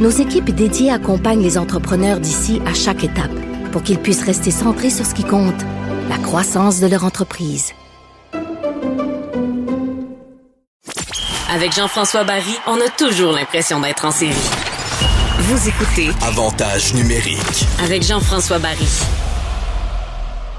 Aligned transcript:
nos 0.00 0.10
équipes 0.10 0.50
dédiées 0.50 0.90
accompagnent 0.90 1.42
les 1.42 1.58
entrepreneurs 1.58 2.20
d'ici 2.20 2.60
à 2.66 2.74
chaque 2.74 3.04
étape 3.04 3.30
pour 3.70 3.82
qu'ils 3.82 3.98
puissent 3.98 4.24
rester 4.24 4.50
centrés 4.50 4.90
sur 4.90 5.06
ce 5.06 5.14
qui 5.14 5.24
compte, 5.24 5.60
la 6.08 6.18
croissance 6.18 6.80
de 6.80 6.86
leur 6.86 7.04
entreprise. 7.04 7.72
Avec 11.52 11.74
Jean-François 11.74 12.24
Barry, 12.24 12.54
on 12.66 12.80
a 12.80 12.88
toujours 12.96 13.32
l'impression 13.32 13.80
d'être 13.80 14.04
en 14.04 14.10
série. 14.10 14.34
Vous 15.40 15.68
écoutez 15.68 16.10
Avantage 16.22 16.94
numérique. 16.94 17.66
avec 17.82 18.02
Jean-François 18.02 18.58
Barry. 18.58 18.86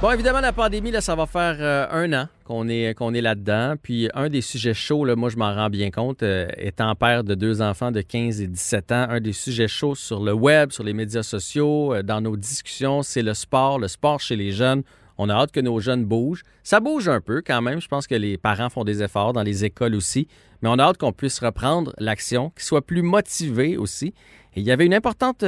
Bon, 0.01 0.09
évidemment, 0.09 0.41
la 0.41 0.51
pandémie, 0.51 0.89
là, 0.89 0.99
ça 0.99 1.13
va 1.13 1.27
faire 1.27 1.57
euh, 1.59 1.85
un 1.91 2.11
an 2.13 2.27
qu'on 2.43 2.67
est, 2.67 2.95
qu'on 2.95 3.13
est 3.13 3.21
là-dedans. 3.21 3.75
Puis 3.79 4.09
un 4.15 4.29
des 4.29 4.41
sujets 4.41 4.73
chauds, 4.73 5.05
là, 5.05 5.15
moi, 5.15 5.29
je 5.29 5.37
m'en 5.37 5.53
rends 5.53 5.69
bien 5.69 5.91
compte, 5.91 6.23
euh, 6.23 6.47
étant 6.57 6.95
père 6.95 7.23
de 7.23 7.35
deux 7.35 7.61
enfants 7.61 7.91
de 7.91 8.01
15 8.01 8.41
et 8.41 8.47
17 8.47 8.91
ans, 8.93 9.05
un 9.09 9.19
des 9.19 9.31
sujets 9.31 9.67
chauds 9.67 9.93
sur 9.93 10.23
le 10.23 10.33
web, 10.33 10.71
sur 10.71 10.83
les 10.83 10.93
médias 10.93 11.21
sociaux, 11.21 11.93
euh, 11.93 12.01
dans 12.01 12.19
nos 12.19 12.35
discussions, 12.35 13.03
c'est 13.03 13.21
le 13.21 13.35
sport, 13.35 13.77
le 13.77 13.87
sport 13.87 14.19
chez 14.19 14.35
les 14.35 14.51
jeunes. 14.51 14.81
On 15.19 15.29
a 15.29 15.35
hâte 15.35 15.51
que 15.51 15.59
nos 15.59 15.79
jeunes 15.79 16.03
bougent. 16.03 16.41
Ça 16.63 16.79
bouge 16.79 17.07
un 17.07 17.21
peu 17.21 17.43
quand 17.45 17.61
même. 17.61 17.79
Je 17.79 17.87
pense 17.87 18.07
que 18.07 18.15
les 18.15 18.39
parents 18.39 18.71
font 18.71 18.83
des 18.83 19.03
efforts 19.03 19.33
dans 19.33 19.43
les 19.43 19.65
écoles 19.65 19.93
aussi. 19.93 20.27
Mais 20.63 20.69
on 20.69 20.79
a 20.79 20.83
hâte 20.83 20.97
qu'on 20.97 21.13
puisse 21.13 21.37
reprendre 21.37 21.93
l'action, 21.99 22.49
qu'ils 22.49 22.63
soient 22.63 22.81
plus 22.81 23.03
motivés 23.03 23.77
aussi. 23.77 24.15
Et 24.55 24.61
il 24.61 24.63
y 24.63 24.71
avait 24.71 24.87
une 24.87 24.95
importante 24.95 25.43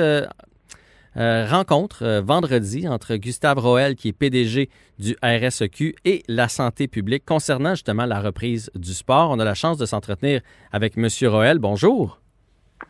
euh, 1.17 1.33
euh, 1.33 1.45
rencontre 1.47 2.03
euh, 2.03 2.21
vendredi 2.21 2.87
entre 2.87 3.15
Gustave 3.15 3.59
Roel, 3.59 3.95
qui 3.95 4.09
est 4.09 4.13
PDG 4.13 4.69
du 4.99 5.15
RSEQ, 5.23 5.95
et 6.05 6.23
la 6.27 6.47
santé 6.47 6.87
publique 6.87 7.25
concernant 7.25 7.75
justement 7.75 8.05
la 8.05 8.19
reprise 8.19 8.69
du 8.75 8.93
sport. 8.93 9.31
On 9.31 9.39
a 9.39 9.45
la 9.45 9.53
chance 9.53 9.77
de 9.77 9.85
s'entretenir 9.85 10.41
avec 10.71 10.97
M. 10.97 11.07
Roel. 11.29 11.59
Bonjour. 11.59 12.19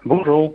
Bonjour. 0.05 0.53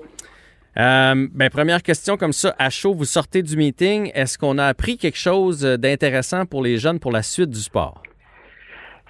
Euh, 0.76 1.28
ben, 1.32 1.50
première 1.50 1.82
question 1.82 2.16
comme 2.16 2.32
ça, 2.32 2.54
à 2.58 2.70
chaud, 2.70 2.94
vous 2.94 3.04
sortez 3.04 3.42
du 3.42 3.56
meeting. 3.56 4.10
Est-ce 4.14 4.38
qu'on 4.38 4.58
a 4.58 4.66
appris 4.66 4.96
quelque 4.96 5.18
chose 5.18 5.60
d'intéressant 5.60 6.46
pour 6.46 6.62
les 6.62 6.78
jeunes 6.78 7.00
pour 7.00 7.10
la 7.10 7.22
suite 7.22 7.50
du 7.50 7.60
sport? 7.60 8.02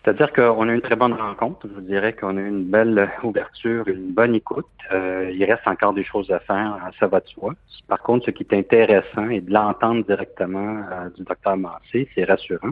C'est-à-dire 0.02 0.32
qu'on 0.32 0.68
a 0.68 0.72
eu 0.72 0.74
une 0.76 0.80
très 0.80 0.96
bonne 0.96 1.12
rencontre. 1.12 1.66
Je 1.68 1.74
vous 1.74 1.80
dirais 1.80 2.12
qu'on 2.12 2.36
a 2.36 2.40
eu 2.40 2.48
une 2.48 2.64
belle 2.64 3.10
ouverture, 3.22 3.86
une 3.88 4.12
bonne 4.12 4.34
écoute. 4.34 4.66
Euh, 4.92 5.30
il 5.34 5.44
reste 5.44 5.66
encore 5.66 5.92
des 5.92 6.04
choses 6.04 6.30
à 6.30 6.38
faire, 6.40 6.78
ça 6.98 7.06
va 7.06 7.20
de 7.20 7.28
soi. 7.28 7.52
Par 7.88 8.00
contre, 8.00 8.26
ce 8.26 8.30
qui 8.30 8.44
est 8.44 8.54
intéressant 8.54 9.28
et 9.28 9.40
de 9.40 9.52
l'entendre 9.52 10.04
directement 10.04 10.82
euh, 10.90 11.10
du 11.16 11.24
docteur 11.24 11.56
Massé, 11.56 12.08
c'est 12.14 12.24
rassurant. 12.24 12.70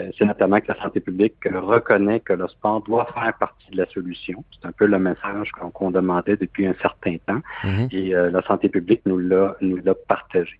Euh, 0.00 0.10
c'est 0.18 0.24
notamment 0.24 0.60
que 0.60 0.68
la 0.68 0.82
santé 0.82 1.00
publique 1.00 1.36
reconnaît 1.44 2.20
que 2.20 2.32
le 2.32 2.48
sport 2.48 2.82
doit 2.82 3.06
faire 3.14 3.32
partie 3.38 3.70
de 3.70 3.78
la 3.78 3.86
solution. 3.86 4.44
C'est 4.52 4.68
un 4.68 4.72
peu 4.72 4.86
le 4.86 4.98
message 4.98 5.50
qu'on 5.52 5.90
demandait 5.90 6.36
depuis 6.36 6.66
un 6.66 6.74
certain 6.82 7.16
temps. 7.26 7.40
Mhm. 7.64 7.88
Et 7.92 8.14
euh, 8.14 8.30
la 8.30 8.42
santé 8.42 8.68
publique 8.68 9.02
nous 9.06 9.18
l'a 9.18 9.54
partagé. 10.08 10.58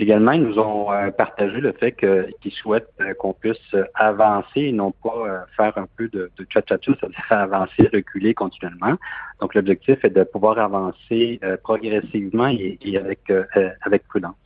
Également, 0.00 0.32
ils 0.32 0.42
nous 0.42 0.58
ont 0.58 0.90
euh, 0.90 1.10
partagé 1.10 1.60
le 1.60 1.72
fait 1.72 1.92
qu'ils 1.92 2.52
souhaitent 2.52 2.88
euh, 3.02 3.12
qu'on 3.12 3.34
puisse 3.34 3.58
euh, 3.74 3.84
avancer 3.94 4.60
et 4.62 4.72
non 4.72 4.92
pas 4.92 5.44
faire 5.56 5.76
un 5.76 5.86
peu 5.96 6.08
de, 6.08 6.30
de 6.38 6.44
tcha-tcha-tcha, 6.44 6.94
c'est-à-dire 6.98 7.26
avancer, 7.28 7.88
reculer 7.92 8.32
continuellement. 8.32 8.96
Donc, 9.42 9.54
l'objectif 9.54 10.02
est 10.02 10.10
de 10.10 10.24
pouvoir 10.24 10.58
avancer 10.58 11.38
euh, 11.44 11.58
progressivement 11.62 12.48
et, 12.48 12.78
et 12.82 12.96
avec, 12.96 13.28
euh, 13.28 13.44
avec 13.82 14.08
prudence. 14.08 14.36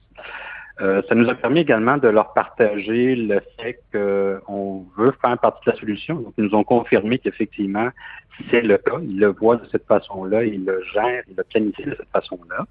Euh, 0.81 1.03
ça 1.09 1.15
nous 1.15 1.29
a 1.29 1.35
permis 1.35 1.61
également 1.61 1.99
de 1.99 2.09
leur 2.09 2.33
partager 2.33 3.15
le 3.15 3.41
fait 3.61 3.81
qu'on 3.93 4.85
veut 4.97 5.13
faire 5.23 5.39
partie 5.39 5.67
de 5.67 5.71
la 5.71 5.79
solution. 5.79 6.17
Donc, 6.17 6.35
ils 6.37 6.45
nous 6.45 6.55
ont 6.55 6.65
confirmé 6.65 7.19
qu'effectivement, 7.19 7.91
c'est 8.51 8.63
le 8.63 8.77
cas. 8.79 8.99
Ils 9.03 9.21
le 9.21 9.29
voient 9.29 9.57
de 9.57 9.67
cette 9.71 9.87
façon-là, 9.87 10.43
ils 10.43 10.65
le 10.65 10.83
gèrent, 10.93 11.23
ils 11.29 11.37
le 11.37 11.45
planifient 11.45 11.85
de 11.85 11.97
cette 11.97 12.11
façon-là. 12.13 12.67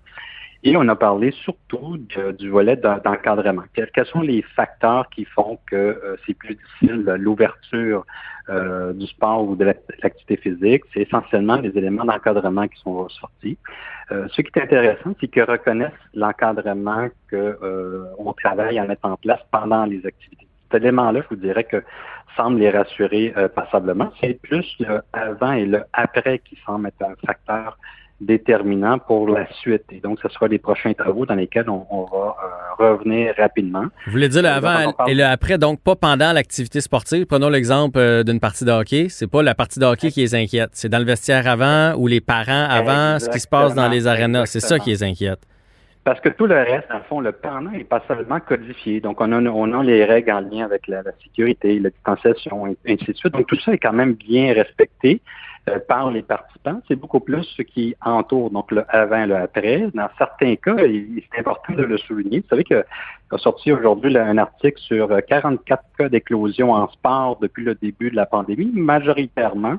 Et 0.65 0.77
on 0.77 0.87
a 0.87 0.95
parlé 0.95 1.31
surtout 1.31 1.97
du 2.39 2.49
volet 2.49 2.77
d'en- 2.77 2.97
d'encadrement. 2.97 3.63
Quels, 3.73 4.05
sont 4.05 4.21
les 4.21 4.41
facteurs 4.41 5.09
qui 5.09 5.25
font 5.25 5.59
que 5.69 5.75
euh, 5.75 6.15
c'est 6.25 6.33
plus 6.33 6.55
difficile 6.55 7.03
euh, 7.09 7.17
l'ouverture 7.17 8.05
euh, 8.49 8.93
du 8.93 9.05
sport 9.07 9.43
ou 9.43 9.57
de 9.57 9.65
l'act- 9.65 9.91
l'activité 10.01 10.37
physique? 10.37 10.83
C'est 10.93 11.01
essentiellement 11.01 11.57
les 11.57 11.77
éléments 11.77 12.05
d'encadrement 12.05 12.67
qui 12.69 12.79
sont 12.79 12.95
ressortis. 13.03 13.57
Ce 14.09 14.41
qui 14.41 14.51
est 14.55 14.61
intéressant, 14.61 15.15
c'est 15.19 15.27
qu'ils 15.27 15.43
reconnaissent 15.43 15.91
l'encadrement 16.13 17.07
qu'on 17.31 18.33
travaille 18.33 18.77
à 18.77 18.85
mettre 18.85 19.05
en 19.05 19.15
place 19.17 19.39
pendant 19.49 19.85
les 19.85 20.05
activités. 20.05 20.45
Cet 20.71 20.83
élément-là, 20.83 21.21
je 21.23 21.35
vous 21.35 21.41
dirais 21.41 21.63
que 21.63 21.81
semble 22.35 22.59
les 22.59 22.69
rassurer 22.69 23.33
passablement. 23.55 24.11
C'est 24.21 24.39
plus 24.41 24.75
le 24.79 25.01
avant 25.13 25.53
et 25.53 25.65
le 25.65 25.83
après 25.93 26.39
qui 26.39 26.59
semble 26.65 26.89
être 26.89 27.01
un 27.01 27.15
facteur 27.25 27.77
déterminant 28.25 28.97
pour 28.99 29.29
la 29.29 29.45
suite. 29.53 29.83
Et 29.91 29.99
donc, 29.99 30.19
ce 30.21 30.29
sera 30.29 30.47
les 30.47 30.59
prochains 30.59 30.93
travaux 30.93 31.25
dans 31.25 31.35
lesquels 31.35 31.69
on, 31.69 31.85
on 31.89 32.05
va 32.05 32.35
euh, 32.79 32.91
revenir 32.91 33.33
rapidement. 33.37 33.85
Vous 34.05 34.11
voulez 34.13 34.29
dire 34.29 34.41
le 34.41 34.47
Euh, 34.49 34.53
avant 34.55 34.83
donc, 34.83 34.89
on 34.89 34.93
parle- 34.93 35.11
et 35.11 35.15
le 35.15 35.23
après, 35.25 35.57
donc 35.57 35.79
pas 35.81 35.95
pendant 35.95 36.31
l'activité 36.33 36.81
sportive. 36.81 37.25
Prenons 37.25 37.49
l'exemple 37.49 37.99
euh, 37.99 38.23
d'une 38.23 38.39
partie 38.39 38.65
de 38.65 38.71
hockey. 38.71 39.07
C'est 39.09 39.29
pas 39.29 39.43
la 39.43 39.55
partie 39.55 39.79
de 39.79 39.85
hockey 39.85 40.09
qui 40.11 40.21
les 40.21 40.35
inquiète. 40.35 40.69
C'est 40.73 40.89
dans 40.89 40.99
le 40.99 41.05
vestiaire 41.05 41.47
avant 41.47 41.93
ou 41.95 42.07
les 42.07 42.21
parents 42.21 42.67
avant, 42.69 43.19
ce 43.19 43.29
qui 43.29 43.39
se 43.39 43.47
passe 43.47 43.75
dans 43.75 43.89
les 43.89 44.07
arénas. 44.07 44.45
C'est 44.47 44.59
ça 44.59 44.79
qui 44.79 44.89
les 44.91 45.03
inquiète. 45.03 45.39
Parce 46.05 46.19
que 46.19 46.27
tout 46.27 46.47
le 46.47 46.55
reste, 46.55 46.87
en 46.93 46.99
fond, 47.07 47.21
le 47.21 47.31
pendant 47.31 47.71
n'est 47.71 47.85
pas 47.85 48.03
seulement 48.09 48.41
codifié. 48.41 48.99
Donc, 48.99 49.21
on 49.21 49.31
a, 49.31 49.39
on 49.41 49.79
a 49.79 49.83
les 49.83 50.03
règles 50.03 50.31
en 50.33 50.41
lien 50.41 50.65
avec 50.65 50.85
la, 50.89 51.01
la 51.01 51.11
sécurité, 51.23 51.79
la 51.79 51.91
distanciation, 51.91 52.67
et 52.67 52.75
ainsi 52.91 53.05
de 53.05 53.15
suite. 53.15 53.31
Donc, 53.33 53.47
tout 53.47 53.57
ça 53.61 53.71
est 53.71 53.77
quand 53.77 53.93
même 53.93 54.13
bien 54.15 54.53
respecté 54.53 55.21
euh, 55.69 55.79
par 55.87 56.11
les 56.11 56.21
participants. 56.23 56.81
C'est 56.87 56.95
beaucoup 56.95 57.19
plus 57.21 57.43
ce 57.55 57.61
qui 57.61 57.95
entoure, 58.03 58.51
donc 58.51 58.71
le 58.71 58.83
avant, 58.89 59.25
le 59.25 59.35
après. 59.37 59.87
Dans 59.93 60.09
certains 60.17 60.55
cas, 60.57 60.75
il- 60.85 61.23
c'est 61.31 61.39
important 61.39 61.73
de 61.73 61.83
le 61.83 61.97
souligner. 61.97 62.39
Vous 62.41 62.47
savez 62.49 62.63
qu'il 62.65 62.83
a 63.31 63.37
sorti 63.37 63.71
aujourd'hui 63.71 64.17
un 64.17 64.37
article 64.37 64.79
sur 64.81 65.11
euh, 65.11 65.19
44 65.21 65.83
cas 65.97 66.09
d'éclosion 66.09 66.71
en 66.73 66.89
sport 66.91 67.37
depuis 67.41 67.63
le 67.63 67.75
début 67.75 68.11
de 68.11 68.15
la 68.15 68.25
pandémie, 68.25 68.71
majoritairement 68.73 69.77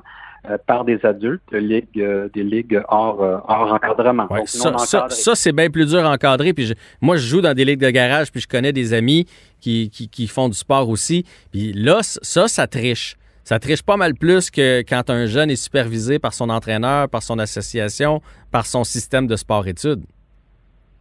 euh, 0.49 0.57
par 0.67 0.85
des 0.85 1.03
adultes, 1.05 1.41
ligues, 1.51 1.87
euh, 1.97 2.29
des 2.33 2.43
ligues 2.43 2.79
hors, 2.87 3.21
euh, 3.23 3.37
hors 3.47 3.73
encadrement. 3.73 4.27
Ouais, 4.31 4.39
Donc, 4.69 4.79
ça, 5.09 5.35
c'est 5.35 5.51
bien 5.51 5.69
plus 5.71 5.87
dur 5.87 6.05
à 6.05 6.11
encadrer. 6.11 6.53
Puis 6.53 6.65
je- 6.67 6.73
moi, 7.01 7.15
je 7.17 7.25
joue 7.25 7.41
dans 7.41 7.53
des 7.55 7.65
ligues 7.65 7.79
de 7.79 7.89
garage, 7.89 8.31
puis 8.31 8.41
je 8.41 8.47
connais 8.47 8.71
des 8.71 8.93
amis 8.93 9.25
qui, 9.59 9.89
qui, 9.89 10.07
qui 10.07 10.27
font 10.27 10.47
du 10.47 10.55
sport 10.55 10.87
aussi. 10.89 11.25
Puis 11.51 11.73
là, 11.73 11.99
ça, 12.03 12.47
ça 12.47 12.67
triche. 12.67 13.15
Ça 13.47 13.59
triche 13.59 13.83
pas 13.83 13.95
mal 13.95 14.15
plus 14.15 14.49
que 14.49 14.81
quand 14.81 15.11
un 15.11 15.27
jeune 15.27 15.51
est 15.51 15.55
supervisé 15.55 16.17
par 16.17 16.33
son 16.33 16.49
entraîneur, 16.49 17.07
par 17.07 17.21
son 17.21 17.37
association, 17.37 18.19
par 18.49 18.65
son 18.65 18.83
système 18.83 19.27
de 19.27 19.35
sport-études. 19.35 20.03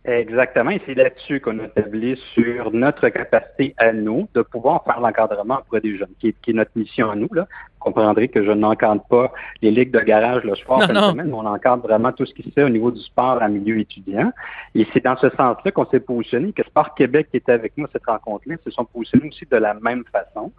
Exactement, 0.07 0.71
et 0.71 0.83
c'est 0.85 0.95
là-dessus 0.95 1.41
qu'on 1.41 1.59
a 1.61 1.65
établi 1.65 2.21
sur 2.35 2.71
notre 2.73 3.09
capacité 3.09 3.75
à 3.79 3.91
nous 3.95 4.29
de 4.35 4.43
pouvoir 4.43 4.85
faire 4.85 5.01
l'encadrement 5.01 5.61
auprès 5.61 5.81
des 5.81 5.97
jeunes, 5.97 6.13
qui 6.21 6.29
est, 6.29 6.37
qui 6.43 6.51
est 6.51 6.55
notre 6.55 6.73
mission 6.77 7.11
à 7.11 7.17
nous. 7.17 7.29
Là. 7.33 7.47
Vous 7.79 7.91
comprendrez 7.93 8.29
que 8.29 8.45
je 8.45 8.51
n'encadre 8.51 9.03
pas 9.09 9.33
les 9.63 9.71
ligues 9.71 9.93
de 9.93 10.01
garage 10.01 10.45
le 10.45 10.55
soir, 10.57 10.81
Non, 10.81 10.87
fin 10.89 10.93
de 10.93 10.99
non. 10.99 11.11
semaine, 11.13 11.27
mais 11.29 11.33
on 11.33 11.47
encadre 11.47 11.83
vraiment 11.85 12.13
tout 12.13 12.27
ce 12.27 12.35
qui 12.35 12.43
se 12.43 12.51
fait 12.51 12.65
au 12.65 12.69
niveau 12.69 12.91
du 12.91 13.01
sport 13.01 13.41
en 13.41 13.49
milieu 13.49 13.79
étudiant. 13.79 14.31
Et 14.75 14.87
c'est 14.93 15.03
dans 15.03 15.17
ce 15.17 15.31
sens-là 15.31 15.71
qu'on 15.71 15.87
s'est 15.87 16.01
positionné, 16.01 16.53
que 16.53 16.65
Sport 16.65 16.95
Québec 16.95 17.29
qui 17.31 17.39
était 17.39 17.53
avec 17.53 17.73
nous 17.79 17.87
à 17.87 17.89
cette 17.91 18.05
rencontre-là, 18.05 18.57
se 18.63 18.71
sont 18.71 18.85
positionnés 18.85 19.29
aussi 19.29 19.47
de 19.51 19.57
la 19.57 19.73
même 19.73 20.05
façon. 20.13 20.53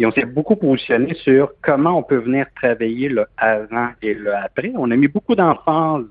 Et 0.00 0.06
on 0.06 0.12
s'est 0.12 0.24
beaucoup 0.24 0.56
positionné 0.56 1.14
sur 1.14 1.52
comment 1.62 1.96
on 1.98 2.02
peut 2.02 2.16
venir 2.18 2.46
travailler 2.56 3.08
le 3.08 3.26
avant 3.36 3.90
et 4.02 4.14
le 4.14 4.34
après. 4.34 4.72
On 4.76 4.90
a 4.90 4.96
mis 4.96 5.08
beaucoup 5.08 5.36
d'emphase 5.36 6.04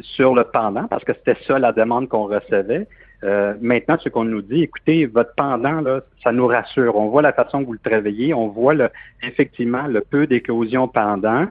sur 0.00 0.34
le 0.34 0.44
pendant, 0.44 0.86
parce 0.86 1.04
que 1.04 1.12
c'était 1.12 1.40
ça 1.46 1.58
la 1.58 1.72
demande 1.72 2.08
qu'on 2.08 2.24
recevait. 2.26 2.86
Euh, 3.24 3.54
maintenant, 3.60 3.96
ce 4.00 4.08
qu'on 4.08 4.24
nous 4.24 4.42
dit, 4.42 4.64
écoutez, 4.64 5.06
votre 5.06 5.34
pendant, 5.36 5.80
là, 5.80 6.00
ça 6.24 6.32
nous 6.32 6.46
rassure. 6.46 6.96
On 6.96 7.08
voit 7.08 7.22
la 7.22 7.32
façon 7.32 7.60
que 7.60 7.66
vous 7.66 7.74
le 7.74 7.78
travaillez, 7.78 8.34
on 8.34 8.48
voit 8.48 8.74
le, 8.74 8.88
effectivement 9.22 9.86
le 9.86 10.00
peu 10.00 10.26
d'éclosion 10.26 10.88
pendant, 10.88 11.46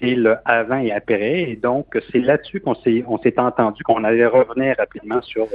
c'est 0.00 0.16
le 0.16 0.36
avant 0.44 0.78
et 0.78 0.90
après. 0.90 1.50
Et 1.50 1.56
donc, 1.56 1.96
c'est 2.10 2.18
là-dessus 2.18 2.60
qu'on 2.60 2.74
s'est 2.74 3.04
on 3.06 3.18
s'est 3.18 3.38
entendu 3.38 3.84
qu'on 3.84 4.02
allait 4.02 4.26
revenir 4.26 4.74
rapidement 4.76 5.22
sur, 5.22 5.46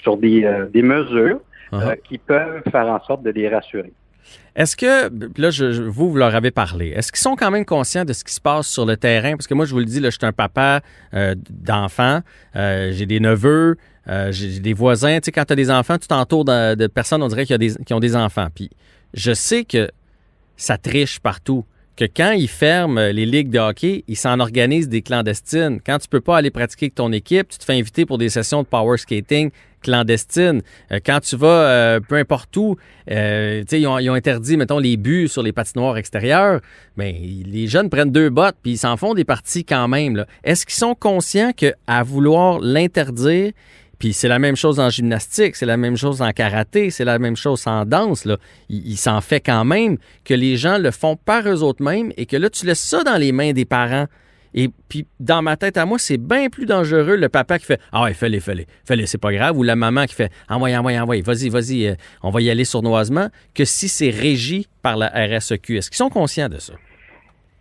sur 0.00 0.16
des, 0.16 0.44
euh, 0.44 0.66
des 0.66 0.82
mesures 0.82 1.40
Uh-huh. 1.72 1.82
euh, 1.88 1.94
qui 2.06 2.18
peuvent 2.18 2.62
faire 2.70 2.86
en 2.86 3.02
sorte 3.04 3.22
de 3.22 3.30
les 3.30 3.48
rassurer. 3.48 3.92
Est-ce 4.56 4.76
que, 4.76 5.10
là, 5.40 5.50
vous, 5.88 6.10
vous 6.10 6.16
leur 6.16 6.34
avez 6.34 6.50
parlé, 6.50 6.88
est-ce 6.88 7.10
qu'ils 7.10 7.20
sont 7.20 7.34
quand 7.34 7.50
même 7.50 7.64
conscients 7.64 8.04
de 8.04 8.12
ce 8.12 8.22
qui 8.22 8.32
se 8.32 8.40
passe 8.40 8.68
sur 8.68 8.86
le 8.86 8.96
terrain? 8.96 9.32
Parce 9.36 9.46
que 9.46 9.54
moi, 9.54 9.64
je 9.64 9.72
vous 9.72 9.80
le 9.80 9.84
dis, 9.84 10.00
je 10.02 10.10
suis 10.10 10.18
un 10.22 10.32
papa 10.32 10.80
euh, 11.12 11.34
d'enfants, 11.50 12.20
euh, 12.56 12.92
j'ai 12.92 13.06
des 13.06 13.20
neveux, 13.20 13.76
Euh, 14.06 14.30
j'ai 14.32 14.60
des 14.60 14.74
voisins, 14.74 15.18
tu 15.18 15.24
sais, 15.24 15.32
quand 15.32 15.46
tu 15.46 15.54
as 15.54 15.56
des 15.56 15.70
enfants, 15.70 15.96
tu 15.96 16.06
t'entoures 16.06 16.44
de, 16.44 16.86
personnes, 16.88 17.22
on 17.22 17.28
dirait, 17.28 17.46
qui, 17.46 17.56
qui 17.86 17.94
ont 17.94 18.00
des 18.00 18.16
enfants. 18.16 18.48
Puis 18.54 18.68
je 19.14 19.32
sais 19.32 19.64
que 19.64 19.90
ça 20.56 20.76
triche 20.76 21.20
partout. 21.20 21.64
Que 21.96 22.06
quand 22.06 22.32
ils 22.32 22.48
ferment 22.48 23.00
les 23.00 23.24
ligues 23.24 23.50
de 23.50 23.58
hockey, 23.58 24.04
ils 24.08 24.16
s'en 24.16 24.40
organisent 24.40 24.88
des 24.88 25.02
clandestines. 25.02 25.80
Quand 25.84 25.98
tu 25.98 26.08
peux 26.08 26.20
pas 26.20 26.38
aller 26.38 26.50
pratiquer 26.50 26.86
avec 26.86 26.96
ton 26.96 27.12
équipe, 27.12 27.48
tu 27.48 27.58
te 27.58 27.64
fais 27.64 27.74
inviter 27.74 28.04
pour 28.04 28.18
des 28.18 28.28
sessions 28.28 28.62
de 28.62 28.66
power 28.66 28.98
skating 28.98 29.50
clandestines. 29.84 30.62
Euh, 30.90 30.98
quand 31.04 31.20
tu 31.20 31.36
vas 31.36 31.46
euh, 31.46 32.00
peu 32.00 32.16
importe 32.16 32.56
où, 32.56 32.76
euh, 33.10 33.62
ils 33.70 33.86
ont, 33.86 34.14
interdit, 34.14 34.56
mettons, 34.56 34.78
les 34.78 34.96
buts 34.96 35.28
sur 35.28 35.42
les 35.42 35.52
patinoires 35.52 35.96
extérieures, 35.96 36.60
mais 36.96 37.12
les 37.12 37.68
jeunes 37.68 37.90
prennent 37.90 38.10
deux 38.10 38.30
bottes 38.30 38.56
puis 38.62 38.72
ils 38.72 38.78
s'en 38.78 38.96
font 38.96 39.14
des 39.14 39.24
parties 39.24 39.64
quand 39.64 39.86
même. 39.86 40.24
Est-ce 40.42 40.66
qu'ils 40.66 40.74
sont 40.74 40.94
conscients 40.94 41.52
qu'à 41.52 42.02
vouloir 42.02 42.58
l'interdire, 42.60 43.52
puis 43.98 44.12
c'est 44.12 44.28
la 44.28 44.38
même 44.38 44.56
chose 44.56 44.80
en 44.80 44.90
gymnastique, 44.90 45.56
c'est 45.56 45.66
la 45.66 45.76
même 45.76 45.96
chose 45.96 46.22
en 46.22 46.30
karaté, 46.32 46.90
c'est 46.90 47.04
la 47.04 47.18
même 47.18 47.36
chose 47.36 47.66
en 47.66 47.84
danse. 47.84 48.24
Là. 48.24 48.38
Il, 48.68 48.96
s'en 48.96 49.20
fait 49.20 49.40
quand 49.40 49.64
même 49.64 49.98
que 50.24 50.34
les 50.34 50.56
gens 50.56 50.78
le 50.78 50.90
font 50.90 51.16
par 51.16 51.46
eux 51.48 51.62
autres 51.62 51.82
mêmes 51.82 52.12
et 52.16 52.26
que 52.26 52.36
là, 52.36 52.50
tu 52.50 52.66
laisses 52.66 52.80
ça 52.80 53.02
dans 53.02 53.16
les 53.16 53.32
mains 53.32 53.52
des 53.52 53.64
parents. 53.64 54.06
Et 54.56 54.70
puis, 54.88 55.06
dans 55.18 55.42
ma 55.42 55.56
tête 55.56 55.76
à 55.76 55.84
moi, 55.84 55.98
c'est 55.98 56.16
bien 56.16 56.48
plus 56.48 56.64
dangereux 56.64 57.16
le 57.16 57.28
papa 57.28 57.58
qui 57.58 57.66
fait 57.66 57.80
Ah 57.90 58.04
ouais, 58.04 58.14
fais-les, 58.14 58.38
fais-les, 58.38 58.66
fais-les, 58.84 59.06
c'est 59.06 59.18
pas 59.18 59.32
grave, 59.32 59.58
ou 59.58 59.64
la 59.64 59.74
maman 59.74 60.06
qui 60.06 60.14
fait 60.14 60.30
Envoie, 60.48 60.70
envoie, 60.70 60.92
envoie, 60.92 61.20
vas-y, 61.22 61.48
vas-y, 61.48 61.86
euh, 61.88 61.94
on 62.22 62.30
va 62.30 62.40
y 62.40 62.50
aller 62.50 62.64
sournoisement, 62.64 63.28
que 63.52 63.64
si 63.64 63.88
c'est 63.88 64.10
régi 64.10 64.68
par 64.80 64.96
la 64.96 65.08
RSEQ. 65.08 65.78
Est-ce 65.78 65.90
qu'ils 65.90 65.96
sont 65.96 66.10
conscients 66.10 66.48
de 66.48 66.60
ça? 66.60 66.74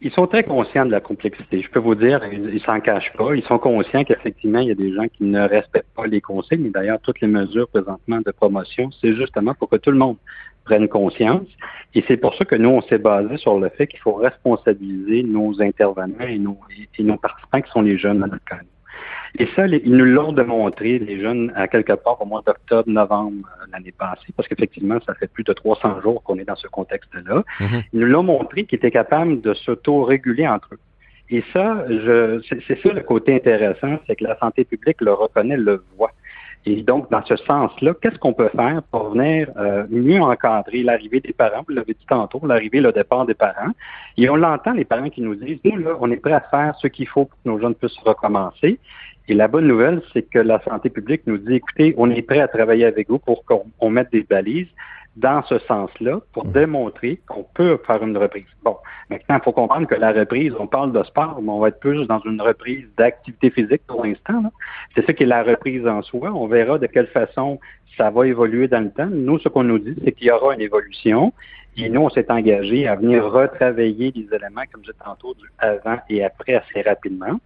Ils 0.06 0.12
sont 0.12 0.28
très 0.28 0.44
conscients 0.44 0.86
de 0.86 0.92
la 0.92 1.00
complexité. 1.00 1.62
Je 1.62 1.70
peux 1.70 1.80
vous 1.80 1.96
dire, 1.96 2.22
ils, 2.30 2.62
s'en 2.62 2.82
cachent 2.82 3.14
pas. 3.14 3.34
Ils 3.36 3.44
sont 3.44 3.58
conscients 3.58 4.04
qu'effectivement, 4.04 4.60
il 4.60 4.68
y 4.68 4.72
a 4.72 4.76
des 4.76 4.92
gens 4.94 5.08
qui 5.08 5.24
ne 5.24 5.40
respectent 5.48 5.96
pas 5.96 6.06
les 6.06 6.20
consignes. 6.20 6.72
D'ailleurs, 6.72 7.00
toutes 7.02 7.22
les 7.22 7.28
mesures 7.28 7.70
présentement 7.70 8.20
de 8.20 8.32
promotion, 8.32 8.90
c'est 9.00 9.16
justement 9.16 9.54
pour 9.54 9.70
que 9.70 9.78
tout 9.78 9.92
le 9.92 9.98
monde 9.98 10.18
prenne 10.66 10.90
conscience. 10.90 11.48
Et 11.96 12.04
c'est 12.06 12.18
pour 12.18 12.36
ça 12.36 12.44
que 12.44 12.56
nous, 12.56 12.70
on 12.70 12.82
s'est 12.82 12.98
basé 12.98 13.38
sur 13.38 13.58
le 13.58 13.70
fait 13.70 13.88
qu'il 13.88 14.00
faut 14.00 14.16
responsabiliser 14.16 15.24
nos 15.24 15.62
intervenants 15.62 16.28
et 16.28 16.38
nos, 16.38 16.58
participants 17.16 17.62
qui 17.62 17.72
sont 17.72 17.82
les 17.82 17.98
jeunes 17.98 18.20
dans 18.20 18.28
notre. 18.28 18.44
Et 19.40 19.48
ça, 19.56 19.66
les- 19.66 19.82
ils 19.84 19.96
nous 19.96 20.06
l'ont 20.06 20.32
démontré, 20.32 21.00
les 21.00 21.20
jeunes, 21.20 21.52
à 21.56 21.68
quelque 21.68 21.94
part 21.94 22.22
au 22.22 22.26
mois 22.26 22.44
d'octobre, 22.46 22.88
novembre 22.88 23.48
euh, 23.62 23.66
l'année 23.72 23.92
passée, 23.98 24.32
parce 24.36 24.48
qu'effectivement, 24.48 25.00
ça 25.06 25.16
fait 25.16 25.28
plus 25.32 25.44
de 25.44 25.54
300 25.54 26.02
jours 26.02 26.22
qu'on 26.24 26.38
est 26.38 26.46
dans 26.46 26.56
ce 26.56 26.68
contexte-là. 26.68 27.44
Mhm. 27.60 27.84
Ils 27.94 28.00
nous 28.00 28.06
l'ont 28.08 28.24
montré 28.24 28.66
qu'ils 28.66 28.78
étaient 28.78 28.92
capables 28.92 29.42
de 29.42 29.54
s'auto-réguler 29.54 30.48
entre 30.48 30.70
eux. 30.76 30.80
Et 31.30 31.44
ça, 31.52 31.84
je, 31.90 32.42
c'est, 32.68 32.80
ça 32.82 32.94
le 32.94 33.02
côté 33.02 33.34
intéressant, 33.34 33.98
c'est 34.06 34.16
que 34.18 34.24
la 34.24 34.38
santé 34.38 34.66
publique 34.66 35.02
le 35.02 35.14
reconnaît, 35.14 35.58
le 35.58 35.84
voit. 35.98 36.12
Et 36.66 36.82
donc, 36.82 37.12
dans 37.12 37.26
ce 37.26 37.36
sens-là, 37.36 37.94
qu'est-ce 38.02 38.18
qu'on 38.20 38.34
peut 38.34 38.50
faire 38.56 38.82
pour 38.92 39.10
venir 39.10 39.50
euh, 39.58 39.86
mieux 39.90 40.22
encadrer 40.22 40.82
l'arrivée 40.84 41.20
des 41.20 41.34
parents? 41.34 41.64
Vous 41.68 41.74
l'avez 41.74 41.94
dit 41.94 42.06
tantôt, 42.08 42.40
l'arrivée, 42.46 42.80
le 42.80 42.92
départ 42.94 43.26
des 43.26 43.34
parents. 43.34 43.72
Et 44.16 44.30
on 44.30 44.36
l'entend, 44.38 44.72
les 44.72 44.86
parents 44.86 45.10
qui 45.10 45.22
nous 45.22 45.36
disent, 45.36 45.60
nous, 45.66 45.78
là, 45.78 45.98
on 46.00 46.10
est 46.12 46.18
prêts 46.18 46.32
à 46.34 46.40
faire 46.40 46.76
ce 46.80 46.88
qu'il 46.88 47.08
faut 47.08 47.26
pour 47.26 47.38
que 47.44 47.50
nos 47.50 47.60
jeunes 47.60 47.76
puissent 47.76 47.98
recommencer. 48.06 48.80
Et 49.28 49.34
la 49.34 49.48
bonne 49.48 49.68
nouvelle, 49.68 50.02
c'est 50.12 50.24
que 50.24 50.40
la 50.40 50.62
santé 50.64 50.90
publique 50.90 51.22
nous 51.26 51.38
dit, 51.38 51.56
écoutez, 51.56 51.94
on 51.98 52.10
est 52.10 52.22
prêt 52.22 52.40
à 52.40 52.48
travailler 52.48 52.86
avec 52.86 53.10
vous 53.10 53.20
pour 53.20 53.46
qu'on 53.46 53.64
on 53.80 53.90
mette 53.90 54.12
des 54.12 54.24
balises 54.24 54.68
dans 55.16 55.44
ce 55.44 55.60
sens-là 55.60 56.20
pour 56.34 56.46
démontrer 56.46 57.20
qu'on 57.28 57.46
peut 57.54 57.80
faire 57.86 58.04
une 58.04 58.18
reprise. 58.18 58.46
Bon, 58.64 58.78
maintenant, 59.10 59.38
il 59.38 59.44
faut 59.44 59.52
comprendre 59.52 59.88
que 59.88 59.96
la 59.96 60.12
reprise, 60.12 60.54
on 60.60 60.68
parle 60.68 60.92
de 60.92 61.04
sport, 61.04 61.40
mais 61.42 61.52
on 61.52 61.60
va 61.60 61.68
être 61.70 61.80
plus 61.80 62.08
dans 62.08 62.20
une 62.26 62.42
reprise 62.42 62.86
d'activité 62.98 63.52
physique 63.52 63.84
pour 63.88 64.04
l'instant. 64.04 64.52
C'est 64.96 65.06
ça 65.06 65.14
qui 65.14 65.24
est 65.24 65.28
la 65.28 65.44
reprise 65.44 65.88
en 65.88 66.02
soi. 66.02 66.32
On 66.34 66.48
verra 66.48 66.80
de 66.80 66.88
quelle 66.88 67.08
façon 67.08 67.60
ça 67.96 68.10
va 68.10 68.28
évoluer 68.28 68.68
dans 68.68 68.82
le 68.82 68.92
temps. 68.92 69.10
Nous, 69.10 69.38
ce 69.40 69.50
qu'on 69.50 69.64
nous 69.64 69.80
dit, 69.80 69.96
c'est 70.04 70.12
qu'il 70.14 70.28
y 70.28 70.32
aura 70.32 70.56
une 70.56 70.62
évolution. 70.62 71.32
Et 71.78 71.90
nous, 71.90 72.02
on 72.02 72.10
s'est 72.10 72.30
engagé 72.32 72.88
à 72.88 72.96
venir 72.96 73.24
retravailler 73.26 74.12
les 74.16 74.28
éléments, 74.36 74.62
comme 74.72 74.82
je 74.84 74.92
disais 74.92 75.04
tantôt, 75.04 75.34
du 75.36 75.46
avant 75.60 75.98
et 76.10 76.24
après 76.24 76.56
assez 76.56 76.82
rapidement. 76.82 77.40